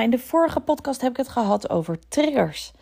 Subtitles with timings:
[0.00, 2.72] Ha, in de vorige podcast heb ik het gehad over triggers.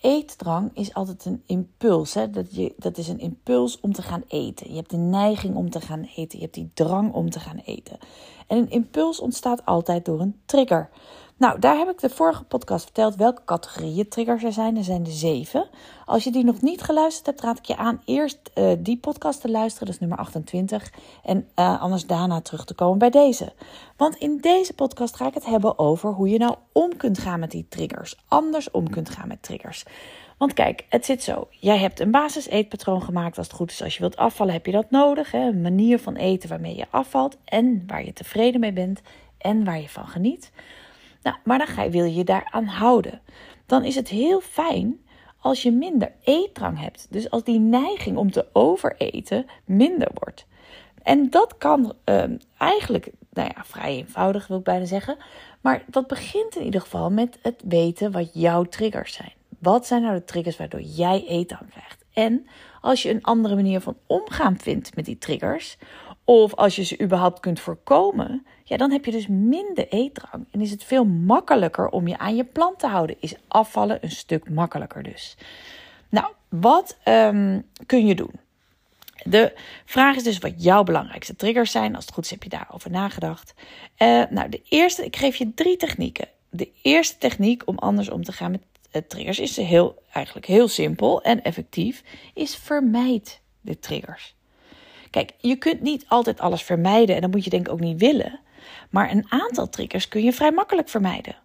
[0.00, 2.14] Eetdrang is altijd een impuls.
[2.14, 2.30] Hè?
[2.30, 4.70] Dat, je, dat is een impuls om te gaan eten.
[4.70, 6.38] Je hebt de neiging om te gaan eten.
[6.38, 7.98] Je hebt die drang om te gaan eten.
[8.46, 10.88] En een impuls ontstaat altijd door een trigger.
[11.36, 14.76] Nou, daar heb ik de vorige podcast verteld welke categorieën triggers er zijn.
[14.76, 15.68] Er zijn er zeven.
[16.04, 19.40] Als je die nog niet geluisterd hebt, raad ik je aan eerst uh, die podcast
[19.40, 19.88] te luisteren.
[19.88, 20.92] Is nummer 28.
[21.24, 23.52] En uh, anders daarna terug te komen bij deze.
[23.96, 27.40] Want in deze podcast ga ik het hebben over hoe je nou om kunt gaan
[27.40, 28.16] met die triggers.
[28.28, 29.84] Anders om kunt gaan met triggers.
[30.38, 31.48] Want kijk, het zit zo.
[31.50, 33.38] Jij hebt een basis eetpatroon gemaakt.
[33.38, 35.30] Als het goed is, als je wilt afvallen, heb je dat nodig.
[35.30, 35.48] Hè?
[35.48, 39.00] Een manier van eten waarmee je afvalt en waar je tevreden mee bent
[39.38, 40.50] en waar je van geniet.
[41.24, 43.20] Nou, maar dan wil je je daaraan houden.
[43.66, 45.00] Dan is het heel fijn
[45.38, 47.06] als je minder eetdrang hebt.
[47.10, 50.46] Dus als die neiging om te overeten minder wordt.
[51.02, 52.24] En dat kan uh,
[52.58, 55.16] eigenlijk, nou ja, vrij eenvoudig wil ik bijna zeggen.
[55.60, 59.32] Maar dat begint in ieder geval met het weten wat jouw triggers zijn.
[59.58, 62.04] Wat zijn nou de triggers waardoor jij eetdrang krijgt?
[62.12, 62.46] En
[62.80, 65.78] als je een andere manier van omgaan vindt met die triggers,
[66.24, 70.46] of als je ze überhaupt kunt voorkomen, ja, dan heb je dus minder eetdrang.
[70.50, 73.16] En is het veel makkelijker om je aan je plan te houden.
[73.20, 75.36] Is afvallen een stuk makkelijker dus.
[76.08, 78.30] Nou, wat um, kun je doen?
[79.24, 79.52] De
[79.84, 81.94] vraag is dus wat jouw belangrijkste triggers zijn.
[81.94, 83.54] Als het goed is, heb je daarover nagedacht.
[83.98, 86.28] Uh, nou, de eerste, ik geef je drie technieken.
[86.50, 90.68] De eerste techniek om anders om te gaan met uh, triggers is heel, eigenlijk heel
[90.68, 92.02] simpel en effectief.
[92.34, 94.34] Is vermijd de triggers.
[95.14, 98.00] Kijk, je kunt niet altijd alles vermijden en dat moet je denk ik ook niet
[98.00, 98.40] willen.
[98.90, 101.36] Maar een aantal triggers kun je vrij makkelijk vermijden.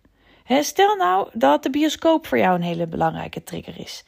[0.47, 4.03] stel nou dat de bioscoop voor jou een hele belangrijke trigger is.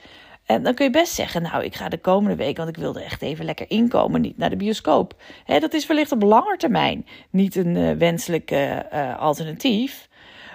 [0.46, 3.04] En dan kun je best zeggen, nou, ik ga de komende week, want ik wilde
[3.04, 5.22] echt even lekker inkomen, niet naar de bioscoop.
[5.46, 10.10] dat is wellicht op lange termijn niet een uh, wenselijk uh, alternatief.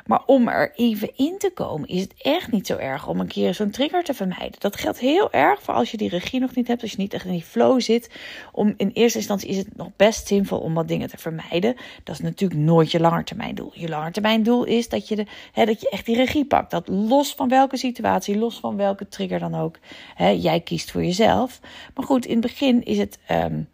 [0.06, 3.26] Maar om er even in te komen, is het echt niet zo erg om een
[3.26, 4.54] keer zo'n trigger te vermijden.
[4.58, 7.14] Dat geldt heel erg voor als je die regie nog niet hebt, als je niet
[7.14, 8.10] echt in die flow zit.
[8.52, 11.76] Om, in eerste instantie is het nog best zinvol om wat dingen te vermijden.
[12.04, 13.70] Dat is natuurlijk nooit je langetermijndoel.
[13.74, 16.70] Je langetermijndoel is dat je, de, hè, dat je echt die regie pakt.
[16.70, 19.78] Dat los van welke situatie, los van welke trigger dan ook,
[20.14, 21.60] hè, jij kiest voor jezelf.
[21.94, 23.18] Maar goed, in het begin is het.
[23.30, 23.68] Um,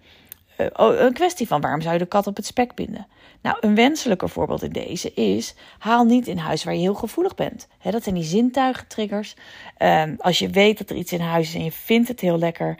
[0.56, 3.06] een kwestie van waarom zou je de kat op het spek binden?
[3.42, 7.34] Nou, een wenselijker voorbeeld in deze is: haal niet in huis waar je heel gevoelig
[7.34, 7.68] bent.
[7.82, 9.34] dat zijn die zintuigentriggers.
[9.78, 12.38] Um, als je weet dat er iets in huis is en je vindt het heel
[12.38, 12.78] lekker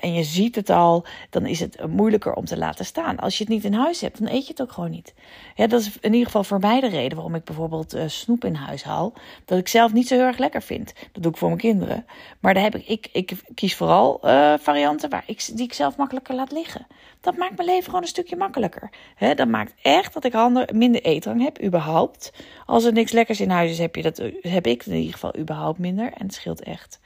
[0.00, 3.18] en je ziet het al, dan is het moeilijker om te laten staan.
[3.18, 5.14] Als je het niet in huis hebt, dan eet je het ook gewoon niet.
[5.56, 8.54] Dat is in ieder geval voor mij de reden waarom ik bijvoorbeeld uh, snoep in
[8.54, 9.12] huis haal.
[9.44, 10.92] Dat ik zelf niet zo heel erg lekker vind.
[11.12, 12.06] Dat doe ik voor mijn kinderen.
[12.40, 15.96] Maar daar heb ik, ik, ik kies vooral uh, varianten waar ik, die ik zelf
[15.96, 16.86] makkelijker laat liggen.
[17.20, 18.90] Dat maakt mijn leven gewoon een stukje makkelijker.
[19.34, 22.32] Dat maakt echt dat ik handen, minder eetdrang heb, überhaupt.
[22.66, 25.36] Als er niks lekkers in huis is, heb, je dat, heb ik in ieder geval
[25.36, 26.12] überhaupt minder.
[26.12, 27.00] En het scheelt echt.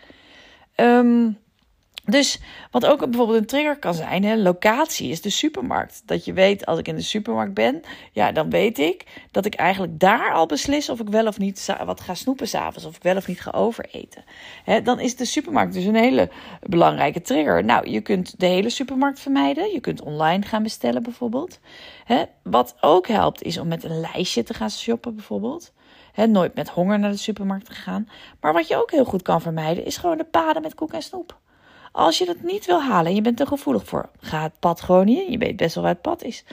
[0.76, 1.38] Um,
[2.04, 2.40] dus
[2.70, 6.02] wat ook bijvoorbeeld een trigger kan zijn, locatie is de supermarkt.
[6.06, 7.82] Dat je weet, als ik in de supermarkt ben,
[8.12, 11.74] ja, dan weet ik dat ik eigenlijk daar al beslis of ik wel of niet
[11.84, 12.84] wat ga snoepen s'avonds.
[12.84, 14.24] Of ik wel of niet ga overeten.
[14.64, 16.30] Hè, dan is de supermarkt dus een hele
[16.60, 17.64] belangrijke trigger.
[17.64, 19.72] Nou, je kunt de hele supermarkt vermijden.
[19.72, 21.58] Je kunt online gaan bestellen bijvoorbeeld.
[22.42, 25.72] Wat ook helpt is om met een lijstje te gaan shoppen bijvoorbeeld.
[26.12, 28.08] He, nooit met honger naar de supermarkt te gaan.
[28.40, 31.02] Maar wat je ook heel goed kan vermijden, is gewoon de paden met koek en
[31.02, 31.40] snoep.
[31.92, 34.80] Als je dat niet wil halen en je bent er gevoelig voor, ga het pad
[34.80, 35.30] gewoon niet in.
[35.30, 36.44] Je weet best wel waar het pad is.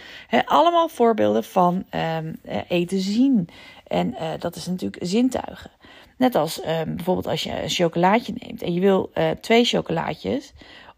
[0.46, 1.86] allemaal voorbeelden van
[2.18, 3.50] um, eten zien.
[3.88, 5.72] En uh, dat is natuurlijk zintuigen.
[6.18, 10.54] Net als um, bijvoorbeeld als je een chocolaatje neemt en je wil uh, twee chocolaatjes.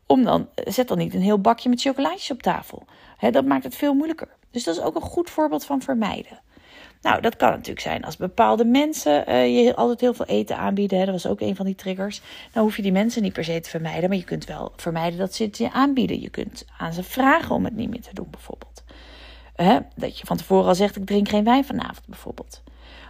[0.06, 2.86] Om dan, zet dan niet een heel bakje met chocolaatjes op tafel.
[3.32, 4.30] dat maakt het veel moeilijker.
[4.52, 6.40] Dus dat is ook een goed voorbeeld van vermijden.
[7.02, 11.00] Nou, dat kan natuurlijk zijn als bepaalde mensen uh, je altijd heel veel eten aanbieden.
[11.00, 11.06] Hè.
[11.06, 12.22] Dat was ook een van die triggers.
[12.54, 14.10] Dan hoef je die mensen niet per se te vermijden.
[14.10, 16.22] Maar je kunt wel vermijden dat ze het je aanbieden.
[16.22, 18.84] Je kunt aan ze vragen om het niet meer te doen, bijvoorbeeld.
[19.96, 22.64] Dat je van tevoren al zegt: ik drink geen wijn vanavond, bijvoorbeeld.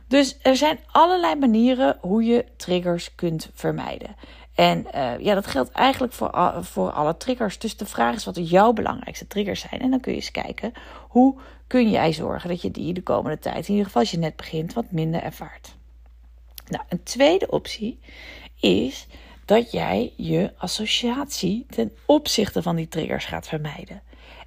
[0.08, 4.16] Dus er zijn allerlei manieren hoe je triggers kunt vermijden.
[4.56, 7.60] En uh, ja, dat geldt eigenlijk voor, voor alle triggers.
[7.60, 9.82] Dus de vraag is wat jouw belangrijkste triggers zijn.
[9.82, 10.74] En dan kun je eens kijken
[11.08, 14.18] hoe kun jij zorgen dat je die de komende tijd, in ieder geval als je
[14.18, 15.76] net begint, wat minder ervaart.
[16.68, 18.00] Nou, een tweede optie
[18.60, 19.08] is
[19.46, 24.02] dat jij je associatie ten opzichte van die triggers gaat vermijden.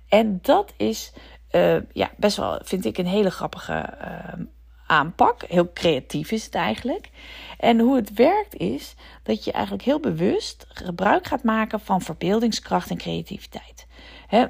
[0.09, 1.13] En dat is
[1.51, 4.45] uh, ja, best wel, vind ik, een hele grappige uh,
[4.87, 5.45] aanpak.
[5.49, 7.11] Heel creatief is het eigenlijk.
[7.59, 12.91] En hoe het werkt is dat je eigenlijk heel bewust gebruik gaat maken van verbeeldingskracht
[12.91, 13.87] en creativiteit.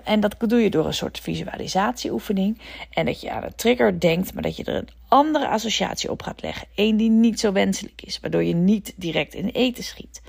[0.04, 2.60] en dat doe je door een soort visualisatieoefening.
[2.90, 6.22] En dat je aan een trigger denkt, maar dat je er een andere associatie op
[6.22, 6.68] gaat leggen.
[6.74, 10.22] Eén die niet zo wenselijk is, waardoor je niet direct in eten schiet.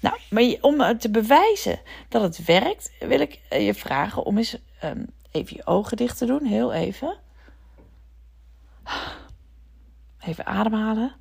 [0.00, 5.06] Nou, maar om te bewijzen dat het werkt, wil ik je vragen om eens um,
[5.30, 6.44] even je ogen dicht te doen.
[6.44, 7.16] Heel even.
[10.26, 11.12] Even ademhalen.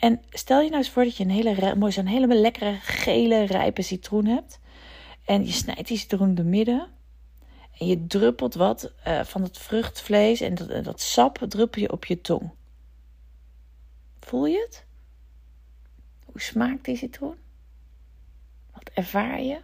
[0.00, 3.44] en stel je nou eens voor dat je een hele, mooi, zo'n hele lekkere gele
[3.44, 4.60] rijpe citroen hebt.
[5.24, 6.88] En je snijdt die citroen door midden.
[7.78, 12.04] En je druppelt wat uh, van het vruchtvlees en dat, dat sap druppel je op
[12.04, 12.50] je tong.
[14.20, 14.86] Voel je het?
[16.24, 17.36] Hoe smaakt die citroen?
[18.72, 19.60] Wat ervaar je?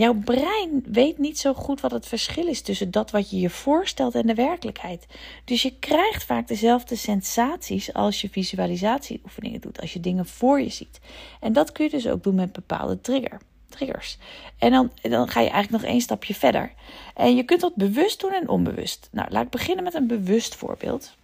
[0.00, 3.50] Jouw brein weet niet zo goed wat het verschil is tussen dat wat je je
[3.50, 5.06] voorstelt en de werkelijkheid.
[5.44, 10.68] Dus je krijgt vaak dezelfde sensaties als je visualisatieoefeningen doet, als je dingen voor je
[10.68, 11.00] ziet.
[11.40, 14.18] En dat kun je dus ook doen met bepaalde trigger, triggers.
[14.58, 16.72] En dan, dan ga je eigenlijk nog één stapje verder.
[17.14, 19.08] En je kunt dat bewust doen en onbewust.
[19.12, 21.16] Nou, laat ik beginnen met een bewust voorbeeld.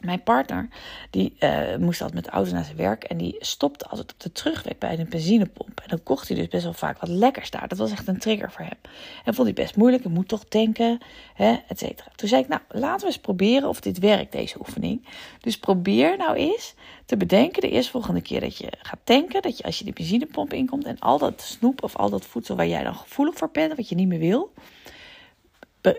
[0.00, 0.68] Mijn partner,
[1.10, 3.04] die uh, moest altijd met de auto naar zijn werk.
[3.04, 5.80] En die stopte altijd op de terugweg bij een benzinepomp.
[5.80, 7.68] En dan kocht hij dus best wel vaak wat lekkers daar.
[7.68, 8.78] Dat was echt een trigger voor hem.
[9.24, 10.04] En vond hij best moeilijk.
[10.04, 10.98] Ik moet toch denken,
[11.36, 12.10] et cetera.
[12.14, 15.06] Toen zei ik, nou, laten we eens proberen of dit werkt, deze oefening.
[15.40, 16.74] Dus probeer nou eens
[17.06, 19.42] te bedenken de eerstvolgende keer dat je gaat tanken.
[19.42, 22.56] Dat je als je die benzinepomp inkomt en al dat snoep of al dat voedsel
[22.56, 24.52] waar jij dan gevoelig voor bent, wat je niet meer wil.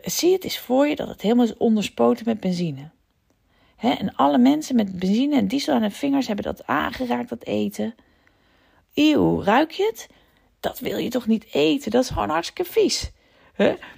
[0.02, 2.90] Zie het eens voor je dat het helemaal is onderspoten met benzine
[3.82, 7.96] en alle mensen met benzine en diesel aan hun vingers hebben dat aangeraakt, dat eten.
[8.94, 10.10] Eeuw, ruik je het?
[10.60, 11.92] Dat wil je toch niet eten?
[11.92, 13.12] Dat is gewoon hartstikke vies.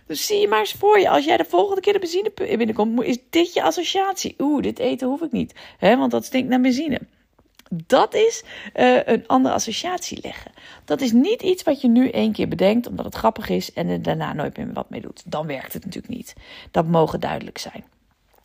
[0.07, 3.03] Dus zie je maar eens voor je, als jij de volgende keer de benzine binnenkomt,
[3.03, 4.35] is dit je associatie.
[4.39, 6.99] Oeh, dit eten hoef ik niet, want dat stinkt naar benzine.
[7.69, 8.43] Dat is
[8.75, 10.51] uh, een andere associatie leggen.
[10.85, 13.87] Dat is niet iets wat je nu één keer bedenkt omdat het grappig is en
[13.87, 15.23] er daarna nooit meer wat mee doet.
[15.25, 16.33] Dan werkt het natuurlijk niet.
[16.71, 17.83] Dat mogen duidelijk zijn.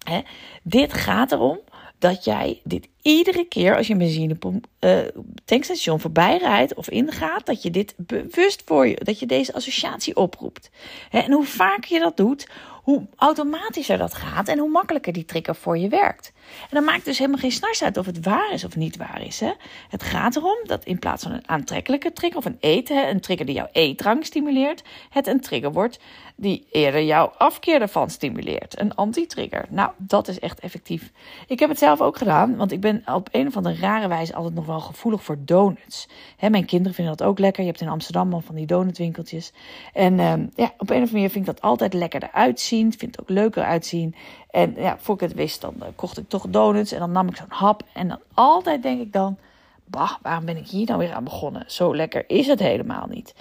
[0.04, 0.20] Hè?
[0.62, 1.58] Dit gaat erom
[1.98, 4.98] dat jij dit iedere keer als je een benzinepomp uh,
[5.44, 10.16] tankstation voorbij rijdt of ingaat, dat je dit bewust voor je, dat je deze associatie
[10.16, 10.70] oproept.
[11.08, 11.18] Hè?
[11.18, 12.48] En hoe vaker je dat doet,
[12.88, 16.32] hoe automatischer dat gaat en hoe makkelijker die trigger voor je werkt.
[16.60, 19.22] En dan maakt dus helemaal geen snars uit of het waar is of niet waar
[19.22, 19.40] is.
[19.40, 19.52] Hè?
[19.88, 23.46] Het gaat erom dat in plaats van een aantrekkelijke trigger of een eten, een trigger
[23.46, 25.98] die jouw eetdrang stimuleert, het een trigger wordt
[26.40, 28.80] die eerder jouw afkeer ervan stimuleert.
[28.80, 29.64] Een anti-trigger.
[29.68, 31.12] Nou, dat is echt effectief.
[31.46, 34.34] Ik heb het zelf ook gedaan, want ik ben op een of andere rare wijze
[34.34, 36.08] altijd nog wel gevoelig voor donuts.
[36.36, 37.62] Hè, mijn kinderen vinden dat ook lekker.
[37.62, 39.52] Je hebt in Amsterdam al van die donutwinkeltjes.
[39.92, 42.77] En uh, ja, op een of andere manier vind ik dat altijd lekker eruit zien.
[42.78, 44.14] Vind het ook leuker uitzien.
[44.50, 47.28] En ja, voor ik het wist, dan eh, kocht ik toch donuts en dan nam
[47.28, 47.82] ik zo'n hap.
[47.92, 49.36] En dan altijd denk ik dan,
[49.84, 51.64] bah, waarom ben ik hier nou weer aan begonnen?
[51.66, 53.34] Zo lekker is het helemaal niet.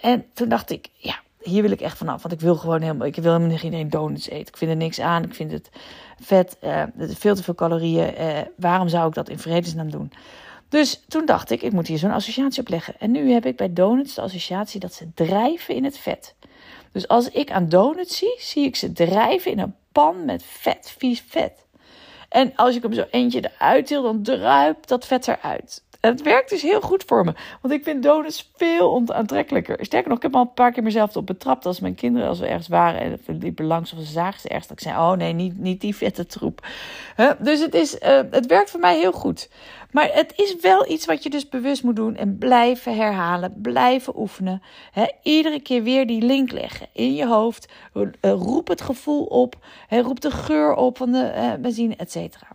[0.00, 2.22] en toen dacht ik, ja, hier wil ik echt vanaf.
[2.22, 4.46] Want ik wil gewoon helemaal, ik wil helemaal geen donuts eten.
[4.46, 5.24] Ik vind er niks aan.
[5.24, 5.70] Ik vind het
[6.20, 6.56] vet.
[6.64, 8.14] Uh, veel te veel calorieën.
[8.20, 10.12] Uh, waarom zou ik dat in vredesnaam doen?
[10.68, 12.94] Dus toen dacht ik, ik moet hier zo'n associatie op leggen.
[12.98, 16.34] En nu heb ik bij donuts de associatie dat ze drijven in het vet.
[16.94, 20.94] Dus als ik aan donuts zie, zie ik ze drijven in een pan met vet,
[20.98, 21.66] vies vet.
[22.28, 25.82] En als ik hem zo eentje eruit til, dan druipt dat vet eruit.
[26.06, 27.34] Het werkt dus heel goed voor me.
[27.60, 29.84] Want ik vind donuts veel aantrekkelijker.
[29.84, 31.66] Sterker nog, ik heb al een paar keer mezelf op betrapt.
[31.66, 34.48] Als mijn kinderen, als we ergens waren en we liepen langs of ze zagen ze
[34.48, 34.68] ergens.
[34.68, 36.66] Dat ik zei, oh nee, niet, niet die vette troep.
[37.38, 39.50] dus het, is, uh, het werkt voor mij heel goed.
[39.90, 42.16] Maar het is wel iets wat je dus bewust moet doen.
[42.16, 44.62] En blijven herhalen, blijven oefenen.
[45.22, 47.72] iedere keer weer die link leggen in je hoofd.
[47.94, 49.54] Uh, roep het gevoel op.
[49.88, 52.46] roep de geur op van de uh, benzine, et cetera.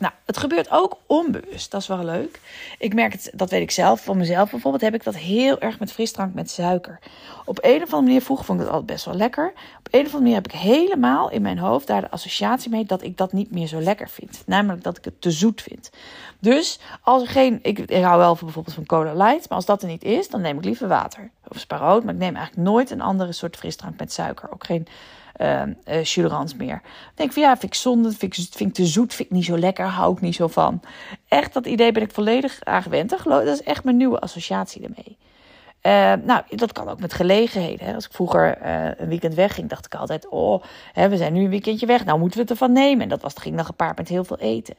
[0.00, 1.70] Nou, het gebeurt ook onbewust.
[1.70, 2.40] Dat is wel leuk.
[2.78, 5.78] Ik merk het, dat weet ik zelf van mezelf bijvoorbeeld, heb ik dat heel erg
[5.78, 6.98] met frisdrank met suiker.
[7.44, 9.52] Op een of andere manier, vroeger vond ik dat altijd best wel lekker.
[9.78, 12.84] Op een of andere manier heb ik helemaal in mijn hoofd daar de associatie mee
[12.84, 14.42] dat ik dat niet meer zo lekker vind.
[14.46, 15.90] Namelijk dat ik het te zoet vind.
[16.38, 19.82] Dus als er geen, ik, hou wel van bijvoorbeeld van cola light, maar als dat
[19.82, 21.30] er niet is, dan neem ik liever water.
[21.48, 24.52] Of sparoot, maar ik neem eigenlijk nooit een andere soort frisdrank met suiker.
[24.52, 24.86] Ook geen
[25.40, 25.62] uh,
[26.56, 26.80] meer.
[26.82, 29.28] Dan denk ik van ja, vind ik zonde, vind ik, vind ik te zoet, vind
[29.28, 30.80] ik niet zo lekker, hou ik niet zo van.
[31.28, 33.10] Echt, dat idee ben ik volledig aan gewend.
[33.24, 35.18] Dat is echt mijn nieuwe associatie ermee.
[35.82, 37.86] Uh, nou, dat kan ook met gelegenheden.
[37.86, 37.94] Hè.
[37.94, 41.44] Als ik vroeger uh, een weekend wegging, dacht ik altijd: Oh, hè, we zijn nu
[41.44, 42.04] een weekendje weg.
[42.04, 43.02] Nou moeten we het ervan nemen.
[43.02, 44.74] En dat was, ging dan gepaard met heel veel eten.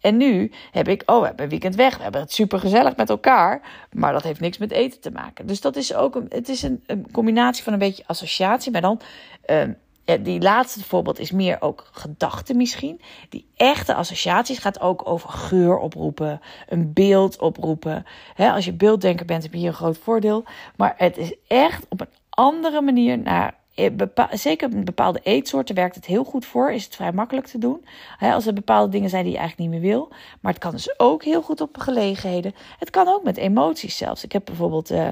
[0.00, 1.96] En nu heb ik: Oh, we hebben een weekend weg.
[1.96, 3.60] We hebben het super gezellig met elkaar.
[3.92, 5.46] Maar dat heeft niks met eten te maken.
[5.46, 8.72] Dus dat is ook een, het is een, een combinatie van een beetje associatie.
[8.72, 9.00] Maar dan
[9.46, 13.00] ja, die laatste voorbeeld is meer ook gedachten misschien.
[13.28, 18.06] Die echte associaties gaat ook over geur oproepen, een beeld oproepen.
[18.36, 20.44] als je beelddenker bent, heb je hier een groot voordeel.
[20.76, 23.54] Maar het is echt op een andere manier naar
[24.30, 26.72] zeker met bepaalde eetsoorten werkt het heel goed voor.
[26.72, 27.84] Is het vrij makkelijk te doen.
[28.20, 30.08] als er bepaalde dingen zijn die je eigenlijk niet meer wil.
[30.40, 32.54] Maar het kan dus ook heel goed op gelegenheden.
[32.78, 34.24] Het kan ook met emoties zelfs.
[34.24, 34.90] Ik heb bijvoorbeeld.
[34.90, 35.08] Uh,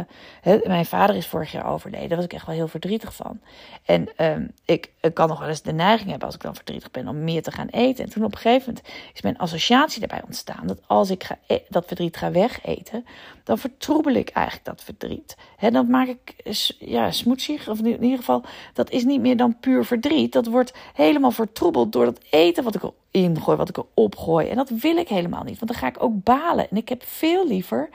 [0.65, 2.09] mijn vader is vorig jaar overleden.
[2.09, 3.41] Daar was ik echt wel heel verdrietig van.
[3.85, 6.91] En um, ik, ik, kan nog wel eens de neiging hebben als ik dan verdrietig
[6.91, 8.05] ben om meer te gaan eten.
[8.05, 10.67] En toen op een gegeven moment is mijn associatie erbij ontstaan.
[10.67, 13.07] Dat als ik ga, e-, dat verdriet ga wegeten.
[13.45, 15.37] Dan vertroebel ik eigenlijk dat verdriet.
[15.57, 16.35] He, dan maak ik
[16.79, 17.69] ja, smoetsig.
[17.69, 20.33] Of in ieder geval dat is niet meer dan puur verdriet.
[20.33, 24.49] Dat wordt helemaal vertroebeld door dat eten wat ik erin gooi, wat ik erop gooi.
[24.49, 26.71] En dat wil ik helemaal niet, want dan ga ik ook balen.
[26.71, 27.89] En ik heb veel liever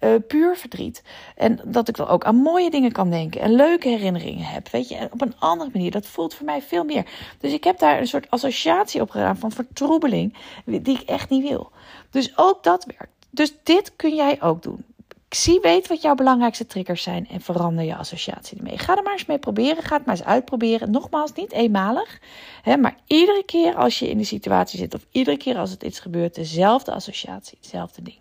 [0.00, 1.02] uh, puur verdriet.
[1.36, 4.68] En dat ik dan ook aan mooie dingen kan denken en leuke herinneringen heb.
[4.68, 5.90] Weet je, op een andere manier.
[5.90, 7.06] Dat voelt voor mij veel meer.
[7.38, 11.48] Dus ik heb daar een soort associatie op gedaan van vertroebeling, die ik echt niet
[11.48, 11.70] wil.
[12.10, 13.12] Dus ook dat werkt.
[13.30, 14.84] Dus dit kun jij ook doen.
[15.30, 18.78] Zie, weet wat jouw belangrijkste triggers zijn en verander je associatie ermee.
[18.78, 19.82] Ga er maar eens mee proberen.
[19.82, 20.90] Ga het maar eens uitproberen.
[20.90, 22.20] Nogmaals, niet eenmalig,
[22.62, 25.82] hè, maar iedere keer als je in de situatie zit of iedere keer als het
[25.82, 28.18] iets gebeurt, dezelfde associatie, hetzelfde ding.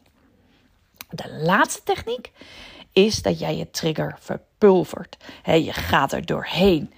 [1.10, 2.32] De laatste techniek
[2.94, 4.18] is dat jij je trigger
[4.60, 5.18] verpulvert.
[5.44, 6.94] je gaat er doorheen.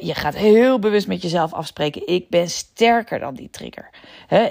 [0.00, 3.90] je gaat heel bewust met jezelf afspreken: ik ben sterker dan die trigger.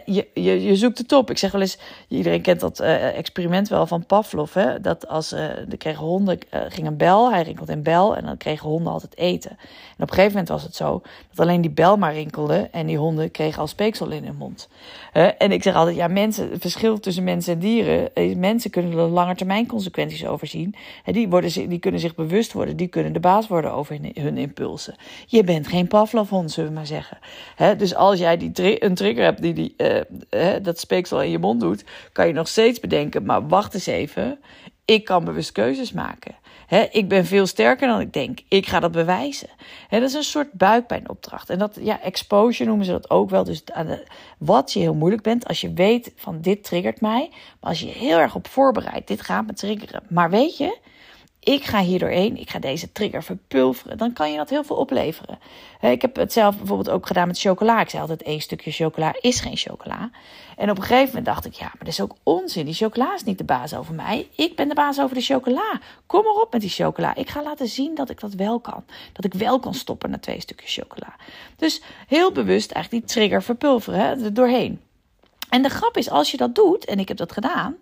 [0.05, 1.29] je, je, je zoekt het op.
[1.29, 4.55] Ik zeg wel eens: iedereen kent dat uh, experiment wel van Pavlov.
[4.81, 8.25] Dat als uh, er kregen honden, uh, ging een bel, hij rinkelde een bel en
[8.25, 9.51] dan kregen honden altijd eten.
[9.51, 12.85] En op een gegeven moment was het zo dat alleen die bel maar rinkelde en
[12.85, 14.69] die honden kregen al speeksel in hun mond.
[15.37, 19.07] en ik zeg altijd: ja, mensen, het verschil tussen mensen en dieren, mensen kunnen er
[19.07, 20.75] lange termijn consequenties overzien.
[21.05, 24.95] die, worden, die kunnen zich bewust worden, die kunnen de baas worden over hun, impulsen.
[25.25, 27.17] Je bent geen Pavlov-hond, zullen we maar zeggen.
[27.77, 31.59] dus als jij die een trigger hebt die, die uh, dat speeksel in je mond
[31.59, 34.39] doet, kan je nog steeds bedenken, maar wacht eens even,
[34.87, 36.35] ik kan bewust keuzes maken.
[36.91, 38.39] ik ben veel sterker dan ik denk.
[38.47, 39.49] Ik ga dat bewijzen.
[39.89, 41.49] dat is een soort buikpijnopdracht.
[41.49, 43.43] En dat, ja, exposure noemen ze dat ook wel.
[43.43, 44.05] Dus aan de,
[44.37, 47.29] wat je heel moeilijk bent, als je weet van dit triggert mij.
[47.31, 50.03] Maar als je heel erg op voorbereidt, dit gaat me triggeren.
[50.09, 50.77] Maar weet je,
[51.47, 54.75] ik ga hier doorheen, ik ga deze trigger verpulveren, dan kan je dat heel veel
[54.75, 55.39] opleveren.
[55.81, 57.81] Ik heb het zelf bijvoorbeeld ook gedaan met chocola.
[57.81, 60.09] Ik zei altijd: één stukje chocola is geen chocola.
[60.57, 62.65] En op een gegeven moment dacht ik: ja, maar dat is ook onzin.
[62.65, 64.27] Die chocola is niet de baas over mij.
[64.35, 65.79] Ik ben de baas over de chocola.
[66.05, 67.15] Kom maar op met die chocola.
[67.15, 68.83] Ik ga laten zien dat ik dat wel kan.
[69.13, 71.15] Dat ik wel kan stoppen na twee stukjes chocola.
[71.55, 74.81] Dus heel bewust eigenlijk die trigger verpulveren, er doorheen.
[75.49, 77.77] En de grap is, als je dat doet, en ik heb dat gedaan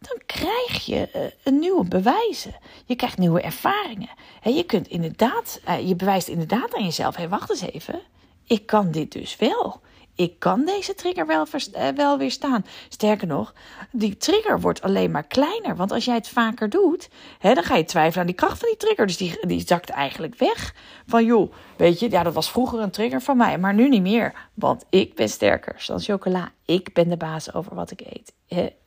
[0.00, 2.54] dan krijg je uh, een nieuwe bewijzen.
[2.84, 4.10] Je krijgt nieuwe ervaringen.
[4.40, 8.00] He, je kunt inderdaad, uh, je bewijst inderdaad aan jezelf: hé, hey, wacht eens even,
[8.46, 9.80] ik kan dit dus wel
[10.20, 11.46] ik kan deze trigger wel,
[11.76, 12.66] uh, wel weerstaan.
[12.88, 13.54] Sterker nog,
[13.90, 15.76] die trigger wordt alleen maar kleiner.
[15.76, 17.08] Want als jij het vaker doet,
[17.38, 19.06] hè, dan ga je twijfelen aan die kracht van die trigger.
[19.06, 20.74] Dus die, die zakt eigenlijk weg.
[21.06, 24.02] Van joh, weet je, ja, dat was vroeger een trigger van mij, maar nu niet
[24.02, 24.48] meer.
[24.54, 26.52] Want ik ben sterker dan chocola.
[26.64, 28.32] Ik ben de baas over wat ik eet.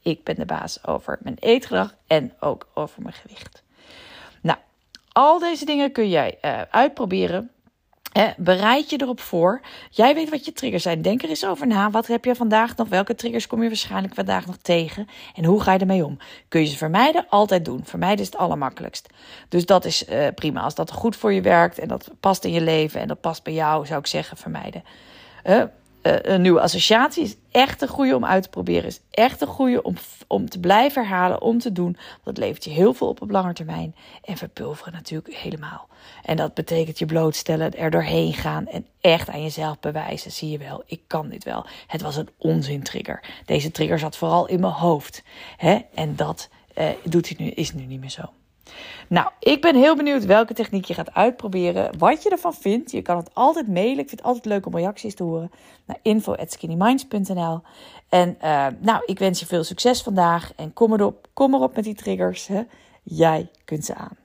[0.01, 3.63] Ik ben de baas over mijn eetgedrag en ook over mijn gewicht.
[4.41, 4.57] Nou,
[5.11, 7.51] al deze dingen kun jij uh, uitproberen
[8.37, 9.61] bereid je erop voor.
[9.89, 11.01] Jij weet wat je triggers zijn.
[11.01, 11.91] Denk er eens over na.
[11.91, 12.87] Wat heb je vandaag nog?
[12.87, 15.07] Welke triggers kom je waarschijnlijk vandaag nog tegen?
[15.35, 16.17] En hoe ga je ermee om?
[16.47, 17.25] Kun je ze vermijden?
[17.29, 17.81] Altijd doen.
[17.83, 19.09] Vermijden is het allermakkelijkst.
[19.49, 20.61] Dus dat is uh, prima.
[20.61, 23.43] Als dat goed voor je werkt en dat past in je leven en dat past
[23.43, 24.83] bij jou, zou ik zeggen vermijden.
[25.45, 25.63] Uh,
[26.03, 28.85] uh, een nieuwe associatie is echt een goede om uit te proberen.
[28.85, 29.95] Is echt een goede om,
[30.27, 31.97] om te blijven herhalen, om te doen.
[32.23, 33.95] Dat levert je heel veel op op lange termijn.
[34.23, 35.87] En verpulveren natuurlijk helemaal.
[36.23, 40.31] En dat betekent je blootstellen, er doorheen gaan en echt aan jezelf bewijzen.
[40.31, 41.65] Zie je wel, ik kan dit wel.
[41.87, 43.23] Het was een onzin-trigger.
[43.45, 45.23] Deze trigger zat vooral in mijn hoofd.
[45.57, 45.79] Hè?
[45.93, 48.23] En dat uh, doet hij nu, is nu niet meer zo.
[49.07, 51.97] Nou, ik ben heel benieuwd welke techniek je gaat uitproberen.
[51.97, 52.91] Wat je ervan vindt.
[52.91, 53.99] Je kan het altijd mailen.
[53.99, 55.51] Ik vind het altijd leuk om reacties te horen.
[55.85, 57.61] Naar info.skinnyminds.nl
[58.09, 60.53] En uh, nou, ik wens je veel succes vandaag.
[60.55, 62.47] En kom erop, kom erop met die triggers.
[62.47, 62.61] Hè.
[63.03, 64.22] Jij kunt ze aan.